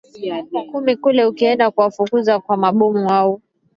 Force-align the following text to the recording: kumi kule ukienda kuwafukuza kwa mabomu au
kumi 0.71 0.95
kule 0.97 1.25
ukienda 1.25 1.71
kuwafukuza 1.71 2.39
kwa 2.39 2.57
mabomu 2.57 3.09
au 3.09 3.41